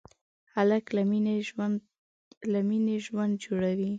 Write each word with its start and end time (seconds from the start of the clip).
هلک 0.53 0.85
له 2.55 2.61
مینې 2.85 2.95
ژوند 3.05 3.33
جوړوي. 3.45 3.89